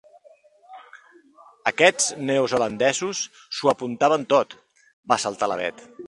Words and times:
Aquests 1.71 2.07
neozelandesos 2.29 3.21
s'ho 3.57 3.71
apuntaven 3.73 4.25
tot! 4.35 4.55
—va 5.13 5.19
saltar 5.25 5.51
la 5.53 5.59
Bet. 5.61 5.85